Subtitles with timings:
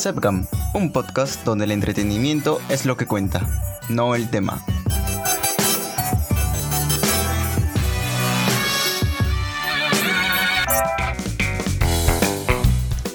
[0.00, 3.46] Sepcam, un podcast donde el entretenimiento es lo que cuenta,
[3.90, 4.64] no el tema.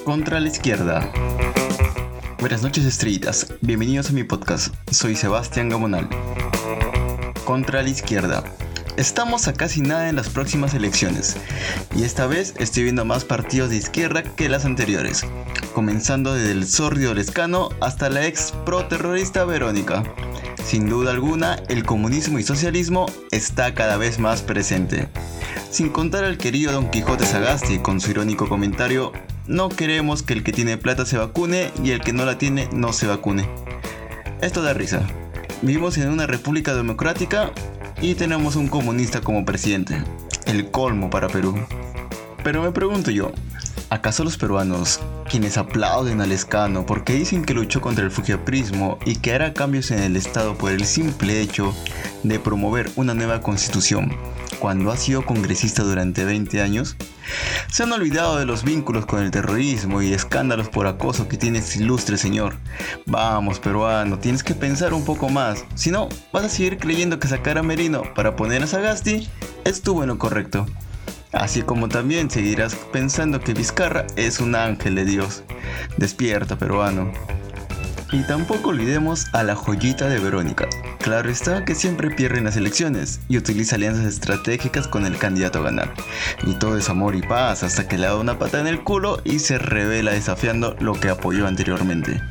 [0.04, 1.10] Contra la izquierda.
[2.38, 6.08] Buenas noches estrellitas, bienvenidos a mi podcast, soy Sebastián Gamonal.
[7.44, 8.44] Contra la izquierda.
[8.96, 11.36] Estamos a casi nada en las próximas elecciones,
[11.96, 15.26] y esta vez estoy viendo más partidos de izquierda que las anteriores,
[15.76, 20.04] comenzando desde el sordio lescano hasta la ex pro terrorista Verónica.
[20.64, 25.08] Sin duda alguna, el comunismo y socialismo está cada vez más presente.
[25.70, 29.12] Sin contar al querido Don Quijote Sagasti con su irónico comentario,
[29.46, 32.70] no queremos que el que tiene plata se vacune y el que no la tiene
[32.72, 33.46] no se vacune.
[34.40, 35.06] Esto da risa.
[35.60, 37.52] Vivimos en una república democrática
[38.00, 40.02] y tenemos un comunista como presidente.
[40.46, 41.54] El colmo para Perú.
[42.42, 43.30] Pero me pregunto yo,
[43.90, 49.16] ¿acaso los peruanos, quienes aplauden al escano porque dicen que luchó contra el fujiaprismo y
[49.16, 51.74] que hará cambios en el Estado por el simple hecho
[52.22, 54.16] de promover una nueva constitución,
[54.58, 56.96] cuando ha sido congresista durante 20 años,
[57.70, 61.58] se han olvidado de los vínculos con el terrorismo y escándalos por acoso que tiene
[61.58, 62.56] este ilustre señor.
[63.06, 65.64] Vamos, peruano, tienes que pensar un poco más.
[65.74, 69.28] Si no, vas a seguir creyendo que sacar a Merino para poner a Sagasti
[69.64, 70.66] estuvo en lo correcto.
[71.36, 75.44] Así como también seguirás pensando que Vizcarra es un ángel de Dios.
[75.98, 77.12] Despierta, peruano.
[78.10, 80.66] Y tampoco olvidemos a la joyita de Verónica.
[81.00, 85.58] Claro está que siempre pierde en las elecciones y utiliza alianzas estratégicas con el candidato
[85.58, 85.92] a ganar.
[86.44, 89.20] Y todo es amor y paz hasta que le da una pata en el culo
[89.22, 92.22] y se revela desafiando lo que apoyó anteriormente.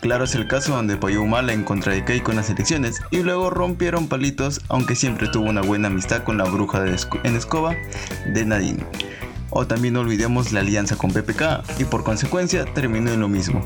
[0.00, 3.18] Claro es el caso donde apoyó Humala en contra de Keiko en las elecciones y
[3.18, 7.76] luego rompieron palitos aunque siempre tuvo una buena amistad con la bruja de en escoba
[8.32, 8.82] de Nadine.
[9.50, 13.60] O también no olvidemos la alianza con PPK y por consecuencia terminó en lo mismo.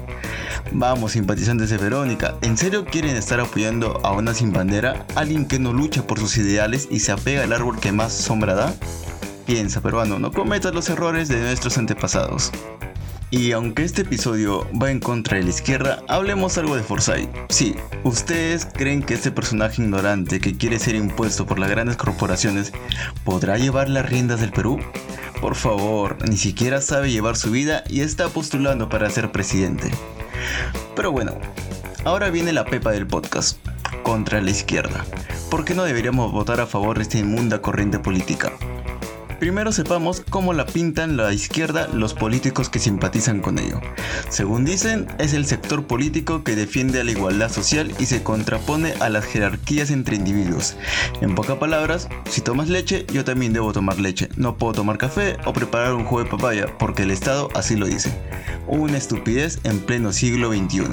[0.72, 5.06] Vamos, simpatizantes de Verónica, ¿en serio quieren estar apoyando a una sin bandera?
[5.14, 8.54] ¿Alguien que no lucha por sus ideales y se apega al árbol que más sombra
[8.54, 8.74] da?
[9.46, 12.50] Piensa, peruano, no cometas los errores de nuestros antepasados.
[13.36, 17.28] Y aunque este episodio va en contra de la izquierda, hablemos algo de Forsyth.
[17.48, 17.74] Sí,
[18.04, 22.72] ¿ustedes creen que este personaje ignorante que quiere ser impuesto por las grandes corporaciones
[23.24, 24.78] podrá llevar las riendas del Perú?
[25.40, 29.90] Por favor, ni siquiera sabe llevar su vida y está postulando para ser presidente.
[30.94, 31.32] Pero bueno,
[32.04, 33.58] ahora viene la pepa del podcast,
[34.04, 35.04] contra la izquierda.
[35.50, 38.52] ¿Por qué no deberíamos votar a favor de esta inmunda corriente política?
[39.38, 43.80] Primero sepamos cómo la pintan la izquierda los políticos que simpatizan con ello.
[44.28, 48.94] Según dicen, es el sector político que defiende a la igualdad social y se contrapone
[49.00, 50.76] a las jerarquías entre individuos.
[51.20, 54.28] En pocas palabras, si tomas leche, yo también debo tomar leche.
[54.36, 57.86] No puedo tomar café o preparar un jugo de papaya porque el Estado así lo
[57.86, 58.16] dice.
[58.66, 60.84] Una estupidez en pleno siglo XXI,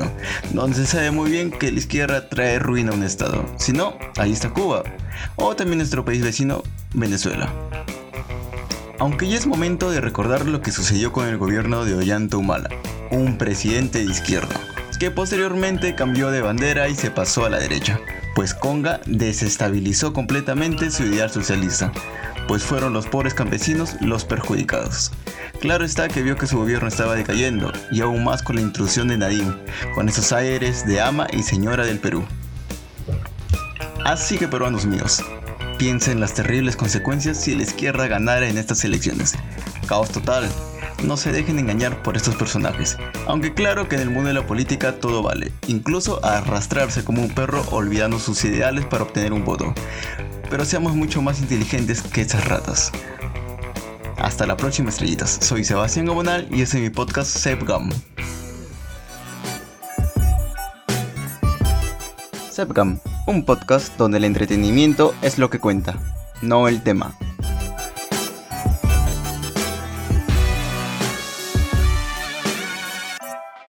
[0.54, 3.46] donde se sabe muy bien que la izquierda trae ruina a un Estado.
[3.58, 4.84] Si no, ahí está Cuba.
[5.36, 6.64] O también nuestro país vecino,
[6.94, 7.52] Venezuela.
[9.02, 12.70] Aunque ya es momento de recordar lo que sucedió con el gobierno de Ollanta Humala,
[13.10, 14.54] un presidente de izquierda,
[15.00, 18.00] que posteriormente cambió de bandera y se pasó a la derecha,
[18.36, 21.92] pues Conga desestabilizó completamente su ideal socialista,
[22.48, 25.12] pues fueron los pobres campesinos los perjudicados.
[25.62, 29.08] Claro está que vio que su gobierno estaba decayendo, y aún más con la intrusión
[29.08, 29.56] de Nadine,
[29.96, 32.24] con esos aires de ama y señora del Perú.
[34.06, 35.24] Así que peruanos míos,
[35.82, 39.34] piensa en las terribles consecuencias si la izquierda ganara en estas elecciones.
[39.88, 40.48] Caos total.
[41.04, 42.98] No se dejen engañar por estos personajes.
[43.26, 47.32] Aunque claro que en el mundo de la política todo vale, incluso arrastrarse como un
[47.34, 49.74] perro olvidando sus ideales para obtener un voto.
[50.52, 52.92] Pero seamos mucho más inteligentes que esas ratas.
[54.20, 55.40] Hasta la próxima estrellitas.
[55.42, 57.90] Soy Sebastián Gobonal y este es mi podcast SEPGAM.
[62.52, 63.00] SEPGAM
[63.32, 65.96] un podcast donde el entretenimiento es lo que cuenta,
[66.42, 67.16] no el tema.